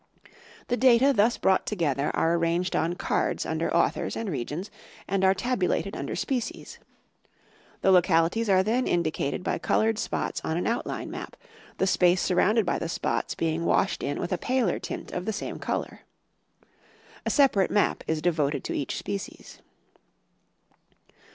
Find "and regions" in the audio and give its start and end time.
4.17-4.71